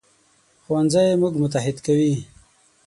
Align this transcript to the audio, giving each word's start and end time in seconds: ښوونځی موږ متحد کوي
ښوونځی 0.63 1.07
موږ 1.21 1.33
متحد 1.41 1.77
کوي 1.85 2.13